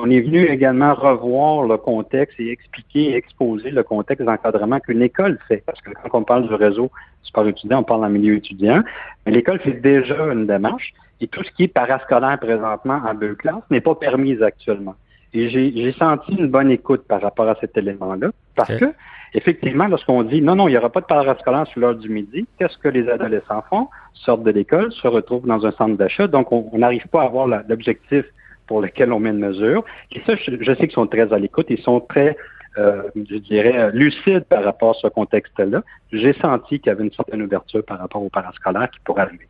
On 0.00 0.08
est 0.10 0.20
venu 0.20 0.46
également 0.46 0.94
revoir 0.94 1.64
le 1.64 1.76
contexte 1.76 2.38
et 2.38 2.52
expliquer 2.52 3.16
exposer 3.16 3.70
le 3.70 3.82
contexte 3.82 4.24
d'encadrement 4.24 4.78
qu'une 4.78 5.02
école 5.02 5.38
fait. 5.48 5.64
Parce 5.66 5.80
que 5.80 5.90
quand 5.90 6.18
on 6.20 6.22
parle 6.22 6.46
du 6.46 6.54
réseau 6.54 6.90
sport 7.24 7.48
étudiant, 7.48 7.80
on 7.80 7.82
parle 7.82 8.04
en 8.04 8.08
milieu 8.08 8.36
étudiant. 8.36 8.82
Mais 9.26 9.32
l'école 9.32 9.58
fait 9.58 9.72
déjà 9.72 10.26
une 10.32 10.46
démarche. 10.46 10.94
Et 11.20 11.26
tout 11.26 11.42
ce 11.42 11.50
qui 11.50 11.64
est 11.64 11.68
parascolaire 11.68 12.38
présentement 12.38 13.00
en 13.04 13.12
deux 13.14 13.34
classes 13.34 13.64
n'est 13.70 13.80
pas 13.80 13.96
permis 13.96 14.40
actuellement. 14.40 14.94
Et 15.34 15.48
j'ai 15.48 15.92
senti 15.98 16.32
une 16.36 16.46
bonne 16.46 16.70
écoute 16.70 17.02
par 17.08 17.20
rapport 17.20 17.48
à 17.48 17.56
cet 17.60 17.76
élément-là. 17.76 18.28
Parce 18.54 18.76
que, 18.76 18.94
effectivement, 19.34 19.88
lorsqu'on 19.88 20.22
dit 20.22 20.40
non, 20.40 20.54
non, 20.54 20.68
il 20.68 20.70
n'y 20.70 20.78
aura 20.78 20.90
pas 20.90 21.00
de 21.00 21.06
parascolaire 21.06 21.66
sur 21.66 21.80
l'heure 21.80 21.96
du 21.96 22.08
midi, 22.08 22.46
qu'est-ce 22.56 22.78
que 22.78 22.88
les 22.88 23.08
adolescents 23.08 23.64
font? 23.68 23.88
Sortent 24.14 24.44
de 24.44 24.52
l'école, 24.52 24.92
se 24.92 25.08
retrouvent 25.08 25.46
dans 25.46 25.66
un 25.66 25.72
centre 25.72 25.96
d'achat. 25.96 26.28
Donc, 26.28 26.52
on 26.52 26.78
n'arrive 26.78 27.08
pas 27.08 27.22
à 27.22 27.24
avoir 27.24 27.48
l'objectif 27.48 28.24
pour 28.68 28.80
lequel 28.82 29.12
on 29.12 29.18
met 29.18 29.30
une 29.30 29.38
mesure. 29.38 29.84
Et 30.12 30.20
ça, 30.26 30.34
je, 30.36 30.64
sais 30.64 30.76
qu'ils 30.76 30.92
sont 30.92 31.06
très 31.06 31.32
à 31.32 31.38
l'écoute. 31.38 31.66
Ils 31.70 31.82
sont 31.82 32.00
très, 32.00 32.36
euh, 32.76 33.02
je 33.16 33.36
dirais, 33.36 33.90
lucides 33.92 34.44
par 34.44 34.62
rapport 34.62 34.90
à 34.90 34.98
ce 35.00 35.08
contexte-là. 35.08 35.82
J'ai 36.12 36.34
senti 36.34 36.78
qu'il 36.78 36.86
y 36.86 36.90
avait 36.90 37.04
une 37.04 37.12
certaine 37.12 37.42
ouverture 37.42 37.84
par 37.84 37.98
rapport 37.98 38.22
au 38.22 38.28
parascolaire 38.28 38.90
qui 38.90 39.00
pourrait 39.04 39.22
arriver. 39.22 39.48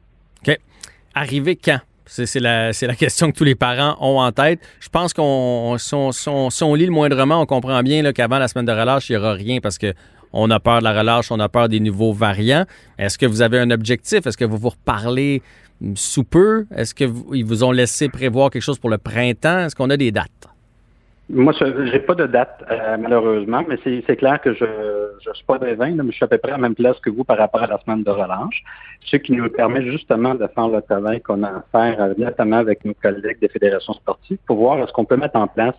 Arriver 1.15 1.57
quand? 1.57 1.81
C'est 2.07 2.41
la, 2.41 2.73
question 2.99 3.31
que 3.31 3.37
tous 3.37 3.45
les 3.45 3.55
parents 3.55 3.97
ont 4.01 4.21
en 4.21 4.33
tête. 4.33 4.61
Je 4.81 4.89
pense 4.89 5.13
qu'on 5.13 5.77
si 5.79 6.63
on, 6.63 6.75
lit 6.75 6.87
le 6.87 6.93
moindrement, 6.93 7.43
on 7.43 7.47
comprend 7.47 7.83
bien 7.83 8.13
qu'avant 8.13 8.39
la 8.39 8.49
semaine 8.49 8.65
de 8.65 8.73
relâche, 8.73 9.11
il 9.11 9.13
n'y 9.13 9.19
aura 9.19 9.35
rien 9.35 9.59
parce 9.61 9.77
que 9.77 9.93
on 10.33 10.51
a 10.51 10.61
peur 10.61 10.79
de 10.79 10.85
la 10.85 10.99
relâche, 10.99 11.31
on 11.31 11.41
a 11.41 11.49
peur 11.49 11.69
des 11.69 11.81
nouveaux 11.81 12.13
variants. 12.13 12.65
Est-ce 12.99 13.19
que 13.19 13.27
vous 13.27 13.43
avez 13.43 13.59
un 13.59 13.71
objectif? 13.71 14.27
Est-ce 14.27 14.37
que 14.39 14.45
vous 14.45 14.57
vous 14.57 14.71
reparlez 14.71 15.43
sous 15.95 16.25
peu? 16.25 16.67
Est-ce 16.75 16.95
qu'ils 16.95 17.45
vous 17.45 17.65
ont 17.65 17.73
laissé 17.73 18.09
prévoir 18.09 18.51
quelque 18.51 18.63
chose 18.63 18.79
pour 18.79 18.91
le 18.91 18.99
printemps? 18.99 19.61
Est-ce 19.61 19.77
qu'on 19.77 19.91
a 19.91 19.97
des 19.97 20.11
dates? 20.11 20.49
Moi, 21.31 21.53
je 21.61 21.65
n'ai 21.67 21.99
pas 21.99 22.15
de 22.15 22.27
date, 22.27 22.65
euh, 22.71 22.97
malheureusement, 22.99 23.63
mais 23.69 23.79
c'est 23.85 24.17
clair 24.17 24.41
que 24.41 24.55
je 24.55 24.65
ne 24.65 25.35
suis 25.35 25.45
pas 25.45 25.59
devin, 25.59 25.91
mais 25.91 26.11
je 26.11 26.13
suis 26.13 26.25
à 26.25 26.27
peu 26.27 26.39
près 26.39 26.53
à 26.53 26.57
la 26.57 26.63
même 26.63 26.75
place 26.75 26.99
que 27.01 27.11
vous 27.11 27.23
par 27.23 27.37
rapport 27.37 27.63
à 27.63 27.67
la 27.67 27.79
semaine 27.81 28.03
de 28.03 28.11
relâche. 28.11 28.63
Ce 29.05 29.17
qui 29.19 29.33
nous 29.33 29.51
permet 29.51 29.83
justement 29.83 30.35
de 30.35 30.47
faire 30.47 30.69
le 30.69 30.81
travail 30.81 31.21
qu'on 31.21 31.43
a 31.43 31.49
à 31.49 31.65
faire, 31.71 32.01
euh, 32.01 32.15
notamment 32.17 32.57
avec 32.57 32.83
nos 32.87 32.95
collègues 32.95 33.41
des 33.41 33.49
fédérations 33.49 33.93
sportives, 33.93 34.39
pour 34.47 34.57
voir 34.57 34.79
est-ce 34.79 34.93
qu'on 34.93 35.05
peut 35.05 35.19
mettre 35.19 35.37
en 35.37 35.49
place 35.49 35.75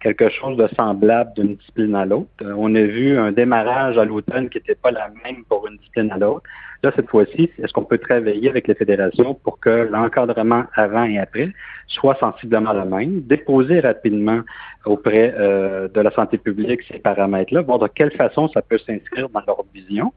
quelque 0.00 0.28
chose 0.28 0.56
de 0.56 0.68
semblable 0.76 1.32
d'une 1.34 1.56
discipline 1.56 1.96
à 1.96 2.04
l'autre. 2.04 2.30
Euh, 2.42 2.54
on 2.56 2.72
a 2.76 2.82
vu 2.82 3.18
un 3.18 3.32
démarrage 3.32 3.98
à 3.98 4.04
l'automne 4.04 4.48
qui 4.50 4.58
n'était 4.58 4.76
pas 4.76 4.92
la 4.92 5.08
même 5.24 5.42
pour 5.48 5.66
une 5.66 5.78
discipline 5.78 6.12
à 6.12 6.18
l'autre. 6.18 6.44
Là, 6.82 6.90
cette 6.96 7.08
fois-ci, 7.08 7.50
est-ce 7.58 7.72
qu'on 7.72 7.84
peut 7.84 7.98
travailler 7.98 8.48
avec 8.48 8.66
les 8.66 8.74
fédérations 8.74 9.34
pour 9.34 9.60
que 9.60 9.88
l'encadrement 9.90 10.64
avant 10.74 11.04
et 11.04 11.18
après 11.18 11.50
soit 11.86 12.16
sensiblement 12.18 12.72
le 12.72 12.84
même, 12.84 13.20
déposer 13.20 13.80
rapidement 13.80 14.40
auprès 14.84 15.32
euh, 15.38 15.86
de 15.88 16.00
la 16.00 16.10
santé 16.10 16.38
publique 16.38 16.80
ces 16.90 16.98
paramètres-là, 16.98 17.62
voir 17.62 17.78
de 17.78 17.86
quelle 17.86 18.10
façon 18.12 18.48
ça 18.48 18.62
peut 18.62 18.78
s'inscrire 18.78 19.28
dans 19.28 19.42
leur 19.46 19.64
vision. 19.72 20.12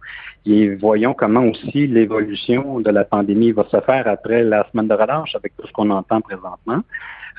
Et 0.47 0.73
voyons 0.75 1.13
comment 1.13 1.43
aussi 1.43 1.85
l'évolution 1.85 2.79
de 2.79 2.89
la 2.89 3.03
pandémie 3.03 3.51
va 3.51 3.65
se 3.69 3.79
faire 3.81 4.07
après 4.07 4.43
la 4.43 4.67
semaine 4.71 4.87
de 4.87 4.95
relâche 4.95 5.35
avec 5.35 5.55
tout 5.57 5.67
ce 5.67 5.71
qu'on 5.71 5.91
entend 5.91 6.21
présentement. 6.21 6.81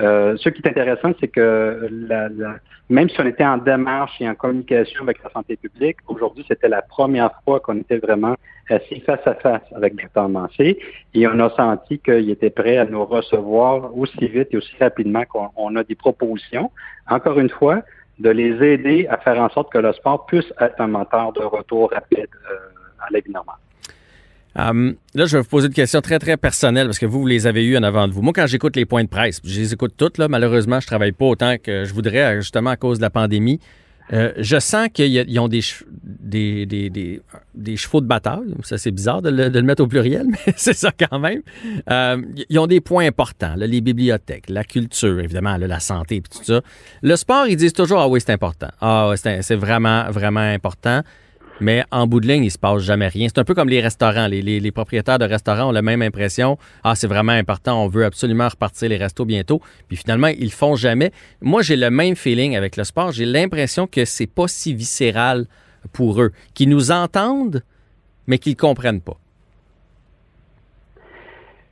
Euh, 0.01 0.37
ce 0.37 0.49
qui 0.51 0.61
est 0.63 0.69
intéressant, 0.69 1.13
c'est 1.21 1.29
que 1.29 1.89
la, 1.91 2.29
la- 2.29 2.57
même 2.91 3.09
si 3.09 3.21
on 3.21 3.27
était 3.27 3.45
en 3.45 3.57
démarche 3.57 4.13
et 4.21 4.29
en 4.29 4.35
communication 4.35 5.03
avec 5.03 5.23
la 5.25 5.31
santé 5.31 5.57
publique, 5.57 5.97
aujourd'hui, 6.07 6.45
c'était 6.47 6.69
la 6.69 6.83
première 6.83 7.31
fois 7.45 7.61
qu'on 7.61 7.79
était 7.79 7.99
vraiment 7.99 8.35
assis 8.69 9.01
face 9.01 9.27
à 9.27 9.35
face 9.35 9.63
avec 9.75 9.95
Dr 9.97 10.29
Mancé 10.29 10.79
et 11.15 11.27
on 11.27 11.39
a 11.41 11.51
senti 11.51 11.99
qu'il 11.99 12.31
était 12.31 12.51
prêt 12.51 12.77
à 12.79 12.85
nous 12.85 13.05
recevoir 13.05 13.97
aussi 13.97 14.27
vite 14.29 14.49
et 14.53 14.57
aussi 14.59 14.75
rapidement 14.81 15.25
qu'on 15.25 15.49
on 15.57 15.75
a 15.77 15.85
des 15.85 15.95
propositions. 15.95 16.71
Encore 17.09 17.39
une 17.39 17.51
fois, 17.51 17.83
de 18.19 18.31
les 18.31 18.63
aider 18.65 19.07
à 19.09 19.19
faire 19.19 19.41
en 19.41 19.49
sorte 19.51 19.73
que 19.73 19.79
le 19.79 19.93
sport 19.93 20.27
puisse 20.27 20.53
être 20.61 20.81
un 20.81 20.87
moteur 20.89 21.33
de 21.33 21.43
retour 21.43 21.91
rapide 21.91 22.29
euh, 22.51 22.57
à 23.01 23.07
la 23.11 23.21
vie 23.21 23.31
normale. 23.31 23.57
Um, 24.59 24.95
là, 25.15 25.27
je 25.27 25.37
vais 25.37 25.43
vous 25.43 25.49
poser 25.49 25.67
une 25.67 25.75
question 25.75 26.01
très, 26.01 26.19
très 26.19 26.37
personnelle 26.39 26.87
parce 26.87 26.99
que 26.99 27.05
vous, 27.07 27.21
vous 27.21 27.27
les 27.27 27.47
avez 27.47 27.65
eues 27.65 27.77
en 27.77 27.83
avant 27.83 28.09
de 28.09 28.13
vous. 28.13 28.23
Moi, 28.23 28.33
quand 28.35 28.47
j'écoute 28.47 28.75
les 28.77 28.87
points 28.87 29.05
de 29.05 29.09
presse, 29.09 29.41
je 29.45 29.61
les 29.61 29.73
écoute 29.75 29.95
toutes, 29.97 30.17
là, 30.19 30.29
malheureusement, 30.29 30.81
je 30.81 30.87
travaille 30.87 31.13
pas 31.13 31.27
autant 31.27 31.57
que 31.63 31.85
je 31.85 31.93
voudrais, 31.93 32.37
justement 32.41 32.71
à 32.71 32.77
cause 32.77 32.99
de 32.99 33.03
la 33.03 33.11
pandémie. 33.11 33.61
Euh, 34.13 34.33
je 34.39 34.59
sens 34.61 34.89
qu'ils 34.95 35.41
ont 35.41 35.49
des, 35.49 35.61
che- 35.61 35.83
des, 36.05 36.65
des, 36.65 36.91
des, 36.91 37.21
des 37.55 37.77
chevaux 37.77 38.01
de 38.01 38.07
bataille. 38.07 38.55
Ça, 38.63 38.79
c'est 38.79 38.93
bizarre 38.93 39.21
de 39.21 39.31
le, 39.31 39.63
mettre 39.63 39.83
au 39.83 39.89
pluriel, 39.89 40.27
mais 40.31 40.55
c'est 40.57 40.75
ça 40.77 40.91
quand 40.93 41.19
même. 41.19 41.43
Euh, 41.91 42.23
ils 42.49 42.59
ont 42.61 42.69
des 42.69 42.81
points 42.81 43.05
importants. 43.07 43.57
là, 43.57 43.67
les 43.67 43.81
bibliothèques, 43.81 44.49
la 44.49 44.63
culture, 44.63 45.19
évidemment, 45.19 45.57
là, 45.57 45.67
la 45.67 45.81
santé 45.81 46.17
et 46.17 46.23
tout 46.23 46.45
ça. 46.45 46.61
Le 47.03 47.17
sport, 47.17 47.49
ils 47.49 47.57
disent 47.57 47.73
toujours, 47.73 47.99
ah 48.01 48.09
oui, 48.09 48.21
c'est 48.25 48.33
important. 48.33 48.69
Ah, 48.81 49.13
c'est 49.17 49.57
vraiment, 49.57 50.09
vraiment 50.11 50.41
important. 50.41 51.03
Mais 51.61 51.85
en 51.91 52.07
bout 52.07 52.21
de 52.21 52.27
ligne, 52.27 52.45
il 52.45 52.51
se 52.51 52.59
passe 52.59 52.83
jamais 52.83 53.09
rien. 53.09 53.29
C'est 53.29 53.41
un 53.41 53.45
peu 53.45 53.55
comme 53.55 53.69
les 53.69 53.81
restaurants. 53.81 54.27
Les, 54.29 54.71
propriétaires 54.73 55.19
de 55.19 55.25
restaurants 55.25 55.69
ont 55.69 55.73
la 55.73 55.83
même 55.83 56.03
impression. 56.03 56.59
Ah, 56.85 56.95
c'est 56.95 57.07
vraiment 57.07 57.33
important, 57.33 57.83
on 57.85 57.89
veut 57.89 58.05
absolument 58.05 58.49
repartir 58.49 58.89
les 58.89 58.97
restos 58.97 59.25
bientôt. 59.25 59.61
Puis 59.89 59.97
finalement, 59.97 60.29
ils 60.29 60.45
le 60.45 60.51
font 60.51 60.77
jamais. 60.77 61.13
Moi, 61.41 61.63
j'ai 61.63 61.77
le 61.77 61.91
même 61.91 62.17
feeling 62.17 62.57
avec 62.57 62.77
le 62.77 62.85
sport. 62.85 63.13
J'ai 63.13 63.25
l'impression 63.25 63.87
que 63.87 64.05
c'est 64.05 64.27
pas 64.27 64.49
si 64.49 64.75
viscéral 64.75 65.47
pour 65.93 66.21
eux, 66.21 66.33
qu'ils 66.55 66.69
nous 66.69 66.91
entendent, 66.91 67.63
mais 68.27 68.39
qu'ils 68.39 68.57
comprennent 68.57 69.01
pas. 69.01 69.17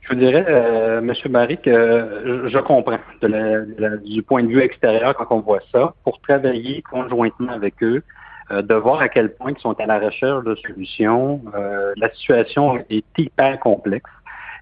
Je 0.01 0.13
vous 0.13 0.19
dirais, 0.19 0.45
euh, 0.47 0.99
M. 0.99 1.13
Barry, 1.31 1.57
que 1.57 2.45
je, 2.47 2.59
comprends 2.59 2.99
du 4.05 4.21
point 4.21 4.43
de 4.43 4.49
vue 4.49 4.61
extérieur 4.61 5.15
quand 5.15 5.25
on 5.31 5.39
voit 5.39 5.61
ça, 5.71 5.95
pour 6.03 6.21
travailler 6.21 6.83
conjointement 6.83 7.51
avec 7.51 7.81
eux, 7.81 8.03
euh, 8.51 8.61
de 8.61 8.75
voir 8.75 9.01
à 9.01 9.09
quel 9.09 9.33
point 9.33 9.51
ils 9.51 9.59
sont 9.59 9.79
à 9.79 9.85
la 9.85 9.99
recherche 9.99 10.43
de 10.43 10.55
solutions. 10.55 11.41
Euh, 11.55 11.93
la 11.97 12.09
situation 12.13 12.77
est 12.89 13.05
hyper 13.17 13.59
complexe. 13.59 14.09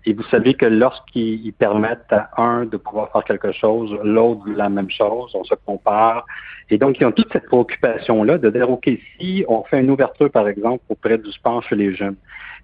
Et 0.06 0.14
vous 0.14 0.24
savez 0.24 0.54
que 0.54 0.66
lorsqu'ils 0.66 1.46
ils 1.46 1.54
permettent 1.54 2.12
à 2.12 2.30
un 2.42 2.66
de 2.66 2.78
pouvoir 2.78 3.12
faire 3.12 3.24
quelque 3.24 3.52
chose, 3.54 3.98
l'autre 4.04 4.42
la 4.48 4.68
même 4.70 4.90
chose, 4.90 5.32
on 5.34 5.44
se 5.44 5.56
compare. 5.66 6.26
Et 6.70 6.78
donc, 6.78 7.00
ils 7.00 7.06
ont 7.06 7.12
toute 7.12 7.32
cette 7.32 7.46
préoccupation-là 7.46 8.38
de 8.38 8.50
dire, 8.50 8.70
OK, 8.70 8.90
si 9.18 9.46
on 9.48 9.64
fait 9.64 9.80
une 9.80 9.90
ouverture, 9.90 10.30
par 10.30 10.48
exemple, 10.48 10.84
auprès 10.90 11.18
du 11.18 11.32
sport 11.32 11.64
chez 11.64 11.76
les 11.76 11.96
jeunes, 11.96 12.16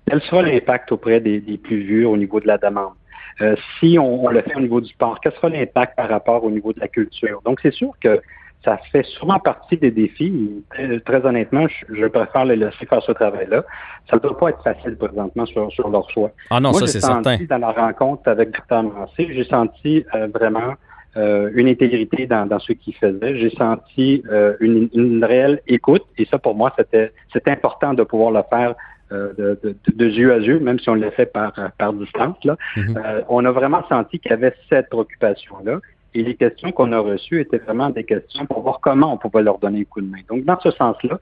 quel 0.06 0.22
sera 0.22 0.42
l'impact 0.42 0.92
auprès 0.92 1.22
des, 1.22 1.40
des 1.40 1.58
plus 1.58 1.82
vieux 1.82 2.08
au 2.08 2.18
niveau 2.18 2.40
de 2.40 2.48
la 2.48 2.58
demande? 2.58 2.94
Euh, 3.42 3.56
si 3.80 3.98
on, 3.98 4.26
on 4.26 4.30
le 4.30 4.42
fait 4.42 4.56
au 4.56 4.60
niveau 4.60 4.82
du 4.82 4.90
sport, 4.90 5.20
quel 5.22 5.32
sera 5.34 5.50
l'impact 5.50 5.96
par 5.96 6.10
rapport 6.10 6.44
au 6.44 6.52
niveau 6.52 6.74
de 6.74 6.80
la 6.80 6.90
culture? 6.90 7.42
Donc, 7.46 7.60
c'est 7.62 7.74
sûr 7.74 7.94
que 8.02 8.22
ça 8.64 8.78
fait 8.92 9.06
souvent 9.06 9.40
partie 9.40 9.78
des 9.78 9.92
défis. 9.92 10.64
Très, 10.70 11.00
très 11.00 11.26
honnêtement, 11.26 11.68
je, 11.68 11.96
je 11.96 12.06
préfère 12.08 12.46
les 12.46 12.56
laisser 12.56 12.86
faire 12.86 13.02
ce 13.02 13.12
travail-là. 13.14 13.64
Ça 14.10 14.18
ne 14.18 14.22
doit 14.22 14.38
pas 14.38 14.50
être 14.50 14.64
facile 14.64 14.98
présentement 14.98 15.46
sur, 15.46 15.72
sur 15.72 15.90
leur 15.90 16.10
choix. 16.10 16.32
Ah 16.50 16.60
non, 16.60 16.72
Moi, 16.72 16.80
ça, 16.82 16.86
j'ai 16.86 16.92
c'est 16.94 17.00
senti 17.02 17.30
certain. 17.30 17.46
dans 17.58 17.68
la 17.68 17.72
rencontre 17.72 18.28
avec 18.28 18.52
Dr. 18.52 18.84
Mancé, 18.84 19.30
j'ai 19.32 19.46
senti 19.46 20.04
euh, 20.14 20.28
vraiment 20.34 20.74
euh, 21.18 21.50
une 21.56 21.68
intégrité 21.68 22.28
dans, 22.28 22.46
dans 22.46 22.60
ce 22.60 22.74
qu'il 22.74 22.96
faisait. 22.96 23.38
J'ai 23.38 23.50
senti 23.52 24.24
euh, 24.32 24.56
une, 24.60 24.90
une 24.94 25.24
réelle 25.24 25.62
écoute 25.68 26.04
et 26.18 26.26
ça, 26.26 26.38
pour 26.38 26.56
moi, 26.56 26.74
c'était 26.78 27.12
c'était 27.32 27.52
important 27.52 27.94
de 27.94 28.04
pouvoir 28.04 28.32
le 28.32 28.42
faire 28.50 28.76
euh, 29.12 29.34
de, 29.38 29.60
de, 29.64 29.76
de 29.92 30.06
yeux 30.06 30.32
à 30.34 30.38
yeux, 30.38 30.60
même 30.60 30.78
si 30.80 30.88
on 30.88 30.94
le 30.94 31.10
fait 31.10 31.26
par, 31.26 31.54
par 31.80 31.94
distance. 31.94 32.38
Là. 32.44 32.58
Mhm. 32.78 32.98
Euh, 33.04 33.22
on 33.28 33.44
a 33.46 33.52
vraiment 33.52 33.82
senti 33.90 34.20
qu'il 34.20 34.30
y 34.30 34.34
avait 34.36 34.54
cette 34.70 34.90
préoccupation-là. 34.90 35.80
Et 36.14 36.24
les 36.24 36.36
questions 36.36 36.72
qu'on 36.72 36.92
a 36.92 37.00
reçues 37.00 37.42
étaient 37.42 37.58
vraiment 37.60 37.90
des 37.90 38.04
questions 38.04 38.46
pour 38.46 38.62
voir 38.62 38.80
comment 38.82 39.14
on 39.14 39.18
pouvait 39.18 39.44
leur 39.44 39.60
donner 39.60 39.82
un 39.82 39.84
coup 39.84 40.02
de 40.02 40.08
main. 40.08 40.20
Donc, 40.30 40.44
dans 40.44 40.60
ce 40.60 40.72
sens-là, 40.72 41.20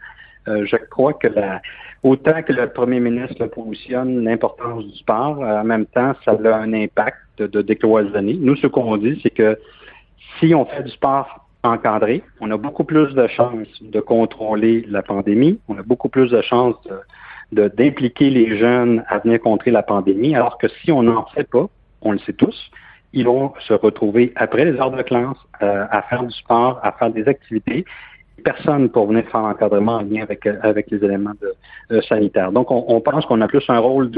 euh, 0.48 0.66
je 0.66 0.78
crois 0.78 1.14
que 1.14 1.28
la, 1.28 1.62
autant 2.04 2.42
que 2.42 2.54
le 2.54 2.70
premier 2.70 3.02
ministre 3.02 3.46
positionne 3.48 4.24
l'importance 4.24 4.86
du 4.86 4.96
sport, 4.98 5.44
euh, 5.44 5.62
en 5.62 5.66
même 5.66 5.86
temps, 5.88 6.14
ça 6.24 6.32
a 6.32 6.56
un 6.56 6.74
impact 6.74 7.18
de, 7.38 7.48
de 7.48 7.62
décloisonner. 7.62 8.38
Nous, 8.40 8.56
ce 8.56 8.68
qu'on 8.68 8.96
dit, 8.98 9.20
c'est 9.22 9.30
que 9.30 9.60
si 10.40 10.56
on 10.56 10.66
fait 10.66 10.84
du 10.84 10.92
sport 10.92 11.46
encadré, 11.64 12.24
on 12.40 12.50
a 12.52 12.58
beaucoup 12.58 12.86
plus 12.86 13.14
de 13.14 13.28
chances 13.28 13.68
de 13.82 14.00
contrôler 14.00 14.86
la 14.88 15.02
pandémie, 15.02 15.60
on 15.68 15.78
a 15.78 15.84
beaucoup 15.84 16.08
plus 16.08 16.30
de 16.32 16.42
chances 16.42 16.76
de- 17.52 17.68
d'impliquer 17.68 18.30
les 18.30 18.58
jeunes 18.58 19.04
à 19.08 19.20
venir 19.20 19.42
contrer 19.42 19.72
la 19.72 19.84
pandémie, 19.84 20.36
alors 20.36 20.58
que 20.58 20.68
si 20.82 20.92
on 20.92 21.04
n'en 21.04 21.26
fait 21.28 21.50
pas, 21.50 21.68
on 22.02 22.12
le 22.14 22.20
sait 22.20 22.34
tous, 22.34 22.72
ils 23.18 23.26
vont 23.26 23.54
se 23.68 23.74
retrouver 23.74 24.32
après 24.36 24.64
les 24.66 24.80
heures 24.80 24.92
de 24.92 25.02
classe 25.02 25.38
euh, 25.64 25.86
à 25.90 26.04
faire 26.04 26.24
du 26.24 26.32
sport, 26.32 26.80
à 26.84 26.92
faire 26.92 27.10
des 27.10 27.28
activités. 27.28 27.84
Personne 28.44 28.90
pour 28.90 29.08
venir 29.08 29.26
faire 29.32 29.42
l'encadrement 29.42 29.96
en 29.96 30.02
lien 30.04 30.22
avec, 30.22 30.46
euh, 30.46 30.58
avec 30.62 30.92
les 30.92 31.04
éléments 31.04 31.34
de, 31.42 31.54
euh, 31.92 32.02
sanitaires. 32.04 32.52
Donc, 32.52 32.70
on, 32.70 32.86
on 32.88 33.02
pense 33.02 33.26
qu'on 33.26 33.42
a 33.42 33.48
plus 33.48 33.66
un 33.70 33.80
rôle 33.80 34.12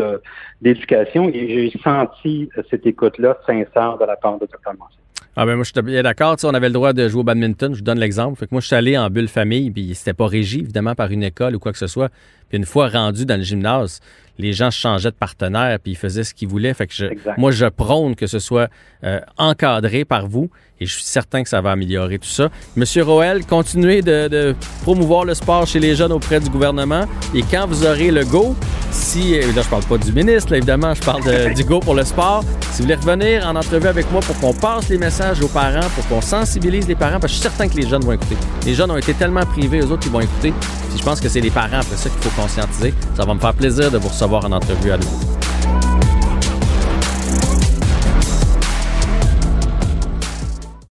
d'éducation 0.61 1.29
et 1.29 1.71
j'ai 1.71 1.79
senti 1.79 2.49
euh, 2.57 2.63
cette 2.69 2.85
écoute-là 2.85 3.37
sincère 3.45 3.97
de 3.97 4.05
la 4.05 4.17
part 4.17 4.37
de 4.37 4.45
Dr. 4.45 4.73
Mancé. 4.77 4.97
Ah 5.35 5.45
ben 5.45 5.55
moi, 5.55 5.63
je 5.63 5.71
suis 5.73 5.81
bien 5.81 6.03
d'accord. 6.03 6.35
Tu 6.35 6.41
sais, 6.41 6.47
on 6.47 6.53
avait 6.53 6.67
le 6.67 6.73
droit 6.73 6.91
de 6.91 7.07
jouer 7.07 7.21
au 7.21 7.23
badminton. 7.23 7.73
Je 7.73 7.79
vous 7.79 7.83
donne 7.85 7.99
l'exemple. 7.99 8.37
Fait 8.37 8.45
que 8.45 8.51
moi, 8.53 8.59
je 8.61 8.67
suis 8.67 8.75
allé 8.75 8.97
en 8.97 9.09
bulle 9.09 9.27
famille, 9.29 9.71
puis 9.71 9.93
c'était 9.95 10.13
pas 10.13 10.27
régi, 10.27 10.59
évidemment, 10.59 10.95
par 10.95 11.11
une 11.11 11.23
école 11.23 11.55
ou 11.55 11.59
quoi 11.59 11.71
que 11.71 11.77
ce 11.77 11.87
soit. 11.87 12.09
Puis 12.49 12.57
une 12.57 12.65
fois 12.65 12.89
rendu 12.89 13.25
dans 13.25 13.37
le 13.37 13.43
gymnase, 13.43 13.99
les 14.37 14.53
gens 14.53 14.71
changeaient 14.71 15.11
de 15.11 15.15
partenaire, 15.15 15.77
puis 15.79 15.93
ils 15.93 15.97
faisaient 15.97 16.23
ce 16.23 16.33
qu'ils 16.33 16.47
voulaient. 16.47 16.73
Fait 16.73 16.87
que 16.87 16.93
je- 16.93 17.05
moi, 17.37 17.51
je 17.51 17.65
prône 17.67 18.15
que 18.15 18.27
ce 18.27 18.39
soit 18.39 18.69
euh, 19.03 19.19
encadré 19.37 20.03
par 20.03 20.27
vous, 20.27 20.49
et 20.81 20.85
je 20.85 20.93
suis 20.93 21.03
certain 21.03 21.43
que 21.43 21.49
ça 21.49 21.61
va 21.61 21.71
améliorer 21.71 22.19
tout 22.19 22.27
ça. 22.27 22.49
Monsieur 22.75 23.03
Roel, 23.03 23.45
continuez 23.45 24.01
de, 24.01 24.27
de 24.27 24.55
promouvoir 24.81 25.25
le 25.25 25.35
sport 25.35 25.67
chez 25.67 25.79
les 25.79 25.95
jeunes 25.95 26.11
auprès 26.11 26.39
du 26.39 26.49
gouvernement. 26.49 27.05
Et 27.35 27.43
quand 27.43 27.65
vous 27.67 27.85
aurez 27.85 28.11
le 28.11 28.25
go, 28.25 28.55
si, 28.91 29.35
euh, 29.37 29.51
là, 29.55 29.61
je 29.61 29.67
parle 29.69 29.83
pas 29.83 29.97
du 29.97 30.11
ministre, 30.11 30.51
là, 30.51 30.57
évidemment, 30.57 30.93
je 30.93 31.01
parle 31.01 31.23
de- 31.23 31.53
du 31.55 31.63
go 31.63 31.79
pour 31.79 31.95
le 31.95 32.03
sport. 32.03 32.43
Si 32.71 32.77
vous 32.81 32.83
voulez 32.83 32.95
revenir 32.95 33.45
en 33.47 33.55
entrevue 33.55 33.87
avec 33.87 34.11
moi 34.11 34.21
pour 34.21 34.37
qu'on 34.39 34.53
passe 34.53 34.89
les 34.89 34.97
messages 34.97 35.41
aux 35.41 35.47
parents, 35.47 35.87
pour 35.95 36.07
qu'on 36.07 36.21
sensibilise 36.21 36.87
les 36.87 36.95
parents, 36.95 37.19
parce 37.19 37.33
que 37.33 37.37
je 37.37 37.41
suis 37.41 37.41
certain 37.43 37.67
que 37.67 37.75
les 37.75 37.87
jeunes 37.87 38.03
vont 38.03 38.13
écouter. 38.13 38.37
Les 38.65 38.73
jeunes 38.75 38.91
ont 38.91 38.97
été 38.97 39.13
tellement 39.13 39.45
privés, 39.45 39.79
eux 39.79 39.91
autres, 39.91 40.03
ils 40.05 40.11
vont 40.11 40.21
écouter. 40.21 40.53
Puis 40.89 40.97
je 40.99 41.03
pense 41.03 41.19
que 41.19 41.29
c'est 41.29 41.41
les 41.41 41.51
parents 41.51 41.79
après 41.81 41.95
ça 41.97 42.09
qu'il 42.09 42.19
faut 42.21 42.41
conscientiser. 42.41 42.93
Ça 43.15 43.25
va 43.25 43.33
me 43.33 43.39
faire 43.39 43.53
plaisir 43.53 43.91
de 43.91 43.97
vous 43.97 44.07
recevoir 44.09 44.45
en 44.45 44.51
entrevue 44.51 44.91
à 44.91 44.97
nouveau. 44.97 45.19